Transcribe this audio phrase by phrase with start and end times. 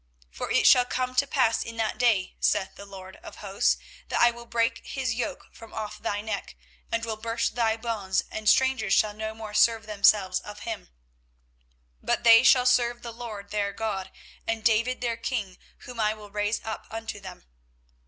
[0.29, 3.77] 24:030:008 For it shall come to pass in that day, saith the LORD of hosts,
[4.09, 6.55] that I will break his yoke from off thy neck,
[6.91, 10.85] and will burst thy bonds, and strangers shall no more serve themselves of him:
[11.99, 14.09] 24:030:009 But they shall serve the LORD their God,
[14.47, 17.45] and David their king, whom I will raise up unto them.